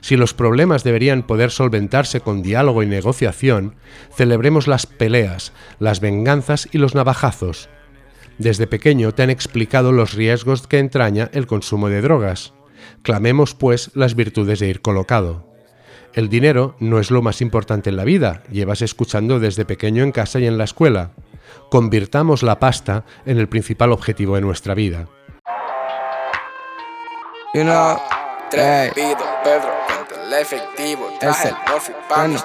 Si 0.00 0.16
los 0.16 0.34
problemas 0.34 0.84
deberían 0.84 1.22
poder 1.22 1.50
solventarse 1.50 2.20
con 2.20 2.42
diálogo 2.42 2.82
y 2.82 2.86
negociación, 2.86 3.76
celebremos 4.14 4.66
las 4.66 4.86
peleas, 4.86 5.52
las 5.78 6.00
venganzas 6.00 6.68
y 6.72 6.78
los 6.78 6.94
navajazos. 6.94 7.68
Desde 8.38 8.66
pequeño 8.66 9.12
te 9.12 9.22
han 9.22 9.30
explicado 9.30 9.92
los 9.92 10.14
riesgos 10.14 10.66
que 10.66 10.78
entraña 10.78 11.28
el 11.32 11.46
consumo 11.46 11.88
de 11.88 12.00
drogas. 12.00 12.52
Clamemos, 13.02 13.54
pues, 13.54 13.90
las 13.94 14.14
virtudes 14.14 14.60
de 14.60 14.68
ir 14.68 14.80
colocado. 14.80 15.48
El 16.14 16.28
dinero 16.28 16.76
no 16.78 16.98
es 17.00 17.10
lo 17.10 17.22
más 17.22 17.40
importante 17.40 17.90
en 17.90 17.96
la 17.96 18.04
vida, 18.04 18.42
llevas 18.50 18.82
escuchando 18.82 19.40
desde 19.40 19.64
pequeño 19.64 20.02
en 20.02 20.12
casa 20.12 20.40
y 20.40 20.46
en 20.46 20.56
la 20.56 20.64
escuela. 20.64 21.12
Convirtamos 21.70 22.42
la 22.42 22.58
pasta 22.58 23.04
en 23.26 23.38
el 23.38 23.48
principal 23.48 23.92
objetivo 23.92 24.36
de 24.36 24.40
nuestra 24.40 24.74
vida. 24.74 25.06
Pedro, 28.50 29.72
el 30.24 30.32
efectivo, 30.34 31.10
traje 31.20 31.48
el 31.48 32.32
no 32.32 32.44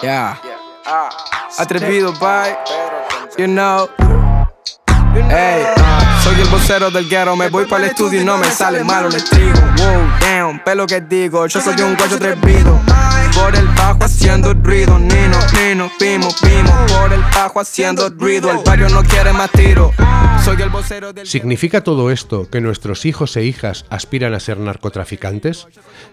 Yeah. 0.00 0.40
Atrevido, 1.58 2.12
bye. 2.14 2.56
You 3.36 3.46
know. 3.46 3.88
Hey, 5.30 5.64
soy 6.28 6.40
el 6.42 6.48
vocero 6.48 6.90
del 6.90 7.08
ghetto, 7.08 7.36
me 7.36 7.48
voy 7.48 7.64
para 7.64 7.84
el 7.84 7.90
estudio 7.90 8.20
y 8.20 8.24
no 8.24 8.36
me 8.36 8.50
sale 8.50 8.84
malo 8.84 9.08
el 9.08 9.24
trigo. 9.24 9.60
Wow, 9.78 10.08
damn, 10.20 10.62
pelo 10.62 10.86
que 10.86 11.00
digo, 11.00 11.46
yo 11.46 11.60
soy 11.60 11.80
un 11.80 11.96
guacho 11.96 12.16
atrevido. 12.16 12.78
Por 13.34 13.54
el 13.54 13.66
bajo 13.68 14.04
haciendo 14.04 14.52
ruido, 14.52 14.98
Nino, 14.98 15.38
Nino, 15.54 15.90
Pimo, 15.98 16.28
Pimo. 16.42 16.86
Por 17.00 17.12
el 17.12 17.22
bajo 17.34 17.60
haciendo 17.60 18.10
ruido, 18.10 18.50
el 18.50 18.58
barrio 18.58 18.88
no 18.88 19.02
quiere 19.04 19.32
más 19.32 19.50
tiro. 19.52 19.92
Soy 20.44 20.60
el 20.60 20.70
vocero 20.70 21.12
del 21.12 21.26
¿Significa 21.26 21.82
todo 21.82 22.10
esto 22.10 22.48
que 22.50 22.60
nuestros 22.60 23.06
hijos 23.06 23.36
e 23.36 23.44
hijas 23.44 23.84
aspiran 23.90 24.34
a 24.34 24.40
ser 24.40 24.58
narcotraficantes? 24.58 25.66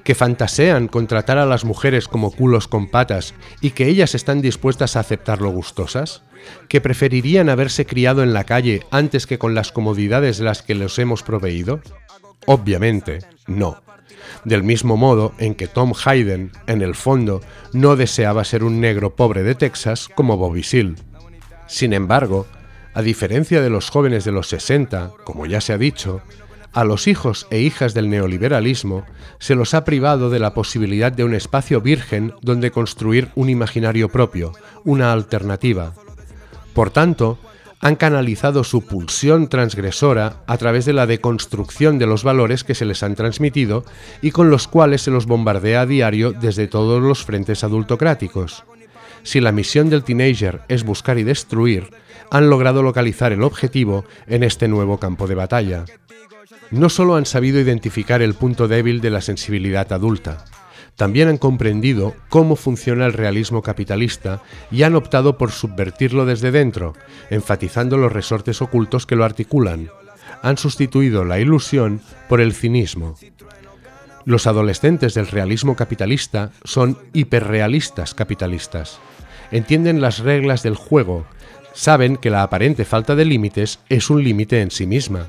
¿Que 0.03 0.15
fantasean 0.15 0.88
con 0.88 1.07
tratar 1.07 1.38
a 1.38 1.45
las 1.45 1.65
mujeres 1.65 2.07
como 2.07 2.31
culos 2.31 2.67
con 2.67 2.88
patas 2.88 3.34
y 3.62 3.72
que 3.72 3.88
ellas 3.88 4.15
están 4.15 4.41
dispuestas 4.41 4.95
a 4.95 5.01
aceptarlo 5.01 5.50
gustosas? 5.50 6.22
¿Que 6.67 6.81
preferirían 6.81 7.50
haberse 7.50 7.86
criado 7.86 8.24
en 8.24 8.34
la 8.34 8.43
calle 8.43 8.86
antes 8.91 9.25
que 9.25 9.39
con 9.39 9.55
las 9.55 9.72
comodidades 9.72 10.05
de 10.10 10.44
las 10.44 10.62
que 10.62 10.76
los 10.76 11.00
hemos 11.00 11.24
proveído? 11.24 11.82
Obviamente, 12.46 13.20
no. 13.48 13.82
Del 14.44 14.64
mismo 14.64 14.98
modo 14.98 15.34
en 15.40 15.56
que 15.56 15.68
Tom 15.68 15.94
Hayden, 16.06 16.52
en 16.68 16.82
el 16.82 16.96
fondo, 16.96 17.42
no 17.74 17.96
deseaba 17.96 18.44
ser 18.44 18.64
un 18.64 18.80
negro 18.80 19.16
pobre 19.16 19.44
de 19.44 19.56
Texas 19.56 20.10
como 20.14 20.38
Bobby 20.38 20.64
Seale. 20.64 20.96
Sin 21.68 21.94
embargo, 21.94 22.46
a 22.94 23.02
diferencia 23.02 23.62
de 23.62 23.70
los 23.70 23.90
jóvenes 23.90 24.24
de 24.24 24.32
los 24.32 24.48
60, 24.48 25.12
como 25.24 25.46
ya 25.46 25.62
se 25.62 25.74
ha 25.74 25.78
dicho, 25.78 26.22
a 26.72 26.84
los 26.84 27.08
hijos 27.08 27.48
e 27.50 27.60
hijas 27.60 27.94
del 27.94 28.10
neoliberalismo 28.10 29.06
se 29.40 29.56
los 29.56 29.74
ha 29.74 29.86
privado 29.86 30.30
de 30.30 30.40
la 30.40 30.54
posibilidad 30.54 31.12
de 31.12 31.24
un 31.24 31.34
espacio 31.34 31.82
virgen 31.82 32.34
donde 32.42 32.72
construir 32.72 33.30
un 33.36 33.50
imaginario 33.50 34.10
propio, 34.10 34.52
una 34.84 35.12
alternativa. 35.14 35.94
Por 36.74 36.90
tanto, 36.90 37.40
han 37.86 37.98
canalizado 37.98 38.63
su 38.63 38.82
pulsión 38.82 39.48
transgresora 39.48 40.42
a 40.48 40.58
través 40.58 40.86
de 40.86 40.94
la 40.94 41.06
deconstrucción 41.06 42.00
de 42.00 42.08
los 42.08 42.24
valores 42.24 42.63
que 42.63 42.74
se 42.74 42.84
les 42.84 43.04
han 43.04 43.13
transmitido 43.13 43.86
y 44.24 44.32
con 44.32 44.50
los 44.50 44.68
cuales 44.68 45.04
se 45.04 45.12
los 45.12 45.27
bombardea 45.27 45.82
a 45.82 45.86
diario 45.86 46.32
desde 46.32 46.65
todos 46.65 47.00
los 47.00 47.24
frentes 47.24 47.63
adultocráticos. 47.63 48.63
Si 49.22 49.39
la 49.39 49.51
misión 49.51 49.92
del 49.92 50.04
teenager 50.04 50.62
es 50.68 50.84
buscar 50.84 51.20
y 51.20 51.24
destruir, 51.24 51.92
han 52.32 52.50
logrado 52.50 52.82
localizar 52.82 53.32
el 53.32 53.44
objetivo 53.44 54.04
en 54.25 54.42
este 54.42 54.68
nuevo 54.68 54.98
campo 54.98 55.27
de 55.27 55.36
batalla. 55.36 55.86
No 56.72 56.89
solo 56.89 57.18
han 57.18 57.27
sabido 57.27 57.60
identificar 57.60 58.24
el 58.24 58.34
punto 58.34 58.68
débil 58.68 59.00
de 59.00 59.12
la 59.12 59.22
sensibilidad 59.22 59.94
adulta, 59.94 60.44
también 60.96 61.28
han 61.28 61.38
comprendido 61.38 62.16
cómo 62.30 62.56
funciona 62.56 63.06
el 63.06 63.14
realismo 63.14 63.62
capitalista 63.62 64.42
y 64.72 64.84
han 64.84 64.96
optado 64.96 65.38
por 65.38 65.52
subvertirlo 65.52 66.25
desde 66.25 66.52
dentro, 66.52 66.94
enfatizando 67.30 67.98
los 67.98 68.14
resortes 68.14 68.62
ocultos 68.62 69.06
que 69.06 69.16
lo 69.16 69.25
articulan. 69.25 69.90
Han 70.42 70.58
sustituido 70.58 71.25
la 71.25 71.40
ilusión 71.40 72.02
por 72.30 72.40
el 72.40 72.54
cinismo. 72.54 73.16
Los 74.24 74.48
adolescentes 74.48 75.14
del 75.14 75.28
realismo 75.28 75.75
capitalista 75.75 76.52
son 76.64 76.98
hiperrealistas 77.14 78.14
capitalistas. 78.14 79.00
Entienden 79.52 80.02
las 80.02 80.20
reglas 80.20 80.64
del 80.64 80.75
juego, 80.75 81.25
saben 81.74 82.16
que 82.16 82.30
la 82.30 82.42
aparente 82.42 82.86
falta 82.86 83.16
de 83.16 83.25
límites 83.25 83.80
es 83.90 84.10
un 84.10 84.24
límite 84.24 84.62
en 84.62 84.72
sí 84.72 84.88
misma. 84.88 85.28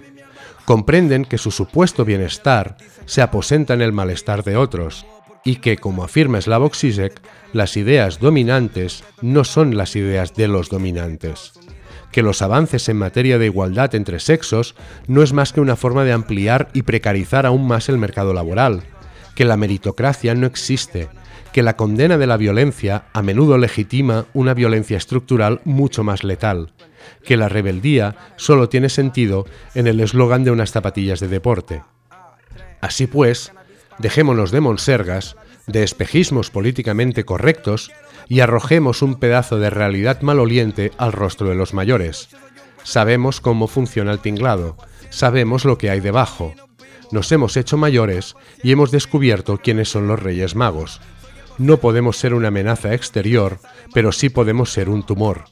Comprenden 0.65 1.25
que 1.25 1.39
su 1.39 1.51
supuesto 1.51 2.05
bienestar 2.05 2.77
se 3.05 3.21
aposenta 3.21 3.75
en 3.75 3.83
el 3.83 3.93
malestar 3.93 4.43
de 4.45 4.57
otros 4.57 5.05
y 5.47 5.57
que, 5.57 5.77
como 5.77 6.03
afirma 6.03 6.41
Slavoj 6.41 6.75
Zizek, 6.75 7.21
las 7.53 7.77
ideas 7.77 8.19
dominantes 8.19 9.05
no 9.23 9.45
son 9.45 9.77
las 9.77 9.95
ideas 9.95 10.35
de 10.35 10.49
los 10.49 10.69
dominantes. 10.71 11.53
Que 12.11 12.23
los 12.23 12.43
avances 12.43 12.89
en 12.89 12.97
materia 12.97 13.39
de 13.39 13.47
igualdad 13.47 13.95
entre 13.95 14.19
sexos 14.19 14.75
no 15.07 15.23
es 15.23 15.33
más 15.33 15.53
que 15.53 15.61
una 15.61 15.77
forma 15.77 16.03
de 16.03 16.13
ampliar 16.13 16.69
y 16.75 16.83
precarizar 16.83 17.47
aún 17.47 17.65
más 17.65 17.89
el 17.89 17.97
mercado 17.97 18.35
laboral. 18.35 18.83
Que 19.37 19.45
la 19.45 19.57
meritocracia 19.57 20.35
no 20.35 20.49
existe. 20.49 21.09
Que 21.53 21.63
la 21.63 21.77
condena 21.77 22.19
de 22.19 22.27
la 22.27 22.37
violencia 22.37 23.05
a 23.13 23.23
menudo 23.23 23.57
legitima 23.57 24.27
una 24.35 24.53
violencia 24.53 24.97
estructural 24.97 25.61
mucho 25.65 26.03
más 26.03 26.25
letal. 26.25 26.73
Que 27.25 27.37
la 27.37 27.49
rebeldía 27.49 28.17
solo 28.35 28.69
tiene 28.69 28.89
sentido 28.89 29.47
en 29.77 29.87
el 29.87 30.01
eslogan 30.01 30.43
de 30.43 30.51
unas 30.51 30.73
zapatillas 30.73 31.21
de 31.21 31.29
deporte. 31.29 31.83
Así 32.81 33.07
pues, 33.07 33.53
dejémonos 33.99 34.51
de 34.51 34.61
monsergas, 34.61 35.37
de 35.67 35.83
espejismos 35.83 36.51
políticamente 36.51 37.25
correctos 37.25 37.91
y 38.29 38.41
arrojemos 38.41 39.03
un 39.03 39.17
pedazo 39.17 39.59
de 39.59 39.71
realidad 39.71 40.21
maloliente 40.23 40.93
al 40.99 41.13
rostro 41.13 41.49
de 41.49 41.55
los 41.55 41.75
mayores. 41.75 42.29
Sabemos 42.83 43.41
cómo 43.41 43.67
funciona 43.67 44.13
el 44.13 44.21
tinglado, 44.21 44.77
sabemos 45.11 45.65
lo 45.65 45.79
que 45.79 45.91
hay 45.91 46.01
debajo. 46.01 46.55
Nos 47.13 47.31
hemos 47.33 47.57
hecho 47.57 47.77
mayores 47.77 48.35
y 48.63 48.73
hemos 48.73 48.91
descubierto 48.91 49.59
quiénes 49.59 49.89
son 49.89 50.09
los 50.09 50.21
Reyes 50.21 50.55
Magos. 50.55 51.01
No 51.59 51.79
podemos 51.79 52.17
ser 52.17 52.35
una 52.35 52.49
amenaza 52.49 52.95
exterior, 52.95 53.59
pero 53.95 54.13
sí 54.13 54.29
podemos 54.29 54.73
ser 54.73 54.89
un 54.89 55.05
tumor. 55.05 55.45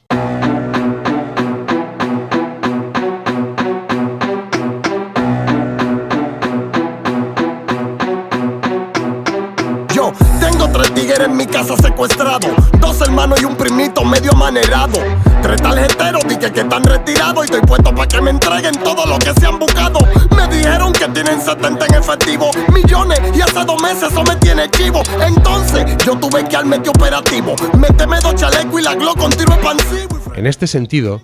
Casa 11.55 11.77
secuestrado, 11.77 12.49
dos 12.81 12.99
hermanos 12.99 13.41
y 13.41 13.45
un 13.45 13.55
primito 13.55 14.03
medio 14.03 14.33
manerado. 14.33 14.99
Tres 15.41 15.61
tarjeteros 15.61 16.27
dije 16.27 16.51
que 16.51 16.59
están 16.59 16.83
retirados 16.83 17.45
y 17.45 17.45
estoy 17.45 17.61
puesto 17.61 17.95
para 17.95 18.09
que 18.09 18.21
me 18.21 18.31
entreguen 18.31 18.73
todo 18.83 19.05
lo 19.05 19.17
que 19.17 19.33
se 19.39 19.45
han 19.45 19.57
buscado. 19.57 19.99
Me 20.35 20.53
dijeron 20.53 20.91
que 20.91 21.07
tienen 21.07 21.39
70 21.39 21.85
en 21.85 21.93
efectivo, 21.93 22.51
millones 22.73 23.21
y 23.33 23.39
hace 23.39 23.63
dos 23.63 23.81
meses 23.81 24.11
eso 24.11 24.21
me 24.23 24.35
tiene 24.35 24.69
chivo. 24.69 25.01
Entonces 25.25 25.95
yo 26.05 26.17
tuve 26.17 26.43
que 26.43 26.57
al 26.57 26.65
medio 26.65 26.91
operativo, 26.91 27.55
méteme 27.79 28.19
dos 28.19 28.35
chalecos 28.35 28.81
y 28.81 28.83
la 28.83 28.95
glock 28.95 29.17
con 29.17 29.31
tiro 29.31 29.53
expansivo. 29.53 30.33
En 30.35 30.47
este 30.47 30.67
sentido, 30.67 31.21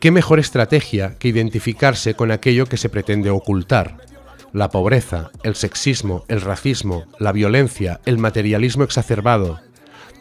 ¿qué 0.00 0.10
mejor 0.10 0.38
estrategia 0.38 1.16
que 1.18 1.28
identificarse 1.28 2.14
con 2.14 2.30
aquello 2.30 2.64
que 2.64 2.78
se 2.78 2.88
pretende 2.88 3.28
ocultar? 3.28 3.98
La 4.54 4.70
pobreza, 4.70 5.30
el 5.42 5.56
sexismo, 5.56 6.24
el 6.28 6.40
racismo, 6.40 7.04
la 7.18 7.32
violencia, 7.32 8.00
el 8.06 8.16
materialismo 8.16 8.84
exacerbado. 8.84 9.60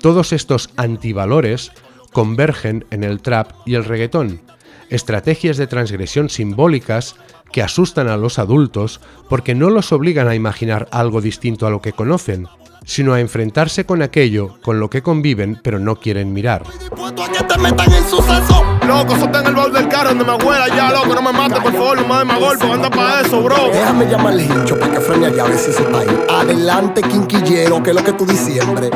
Todos 0.04 0.34
estos 0.34 0.70
antivalores 0.76 1.72
convergen 2.12 2.84
en 2.92 3.06
el 3.06 3.22
trap 3.22 3.52
y 3.66 3.76
el 3.76 3.86
reggaetón, 3.86 4.42
estrategias 4.90 5.56
de 5.56 5.66
transgresión 5.66 6.28
simbólicas 6.28 7.16
que 7.54 7.62
asustan 7.62 8.10
a 8.10 8.18
los 8.18 8.38
adultos 8.38 9.00
porque 9.30 9.56
no 9.56 9.70
los 9.70 9.94
obligan 9.94 10.28
a 10.28 10.36
imaginar 10.36 10.90
algo 10.92 11.22
distinto 11.22 11.68
a 11.68 11.70
lo 11.70 11.82
que 11.82 11.94
conocen, 11.94 12.50
sino 12.86 13.14
a 13.14 13.20
enfrentarse 13.20 13.86
con 13.86 14.02
aquello 14.02 14.60
con 14.62 14.80
lo 14.80 14.90
que 14.90 15.02
conviven 15.02 15.60
pero 15.64 15.80
no 15.80 15.96
quieren 15.96 16.34
mirar. 16.34 16.64
Dispuesto 16.80 17.24
a 17.24 17.30
que 17.30 17.44
te 17.44 17.58
metan 17.58 17.92
en 17.92 18.04
suceso. 18.06 18.64
Loco, 18.88 19.16
eso 19.16 19.26
está 19.26 19.40
en 19.40 19.48
el 19.48 19.56
baúl 19.56 19.74
del 19.74 19.88
carro 19.88 20.10
donde 20.10 20.26
me 20.26 20.32
abuela 20.32 20.68
ya, 20.68 20.92
loco, 20.92 21.16
no 21.16 21.22
me 21.22 21.32
mates, 21.32 21.60
por 21.60 21.72
favor, 21.72 22.02
no 22.02 22.08
me 22.08 22.18
des 22.18 22.26
más 22.26 22.40
golpe, 22.40 22.72
anda 22.72 22.90
para 22.90 23.22
eso, 23.22 23.42
bro. 23.42 23.70
Déjame 23.72 24.06
llamarle 24.10 24.44
hincho 24.44 24.78
para 24.78 24.92
que 24.92 25.00
frene 25.00 25.28
allá 25.28 25.46
a 25.46 25.48
ver 25.48 25.58
si 25.58 25.72
se. 25.72 25.84
Adelante, 26.30 27.02
quinquillero, 27.02 27.82
que 27.82 27.92
es 27.92 27.96
lo 27.96 28.04
que 28.04 28.14
tú 28.14 28.26
diciembre. 28.26 28.90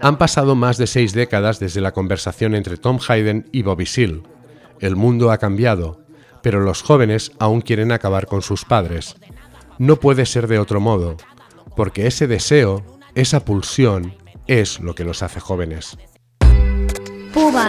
Han 0.00 0.16
pasado 0.16 0.54
más 0.54 0.78
de 0.78 0.86
seis 0.86 1.12
décadas 1.12 1.58
desde 1.58 1.80
la 1.80 1.92
conversación 1.92 2.54
entre 2.54 2.76
Tom 2.76 2.98
Hayden 3.08 3.48
y 3.52 3.62
Bobby 3.62 3.86
Seale. 3.86 4.22
El 4.78 4.96
mundo 4.96 5.30
ha 5.30 5.38
cambiado, 5.38 6.00
pero 6.42 6.60
los 6.60 6.82
jóvenes 6.82 7.32
aún 7.38 7.60
quieren 7.60 7.92
acabar 7.92 8.26
con 8.26 8.42
sus 8.42 8.64
padres. 8.64 9.16
No 9.78 9.96
puede 9.96 10.26
ser 10.26 10.46
de 10.46 10.58
otro 10.58 10.80
modo, 10.80 11.16
porque 11.76 12.06
ese 12.06 12.26
deseo, 12.26 12.84
esa 13.20 13.44
pulsión, 13.44 14.14
es 14.46 14.80
lo 14.80 14.94
que 14.94 15.04
los 15.04 15.22
hace 15.22 15.40
jóvenes. 15.40 15.96
Puba. 17.32 17.68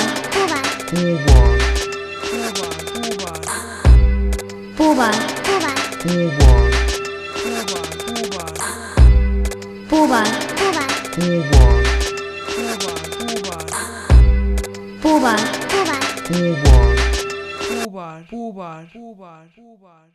Puba. 4.78 5.12
Puba. 9.88 10.24
Puba. 15.10 15.36
Pubar, 17.92 18.26
pubar, 18.30 19.48
pubar. 19.54 20.12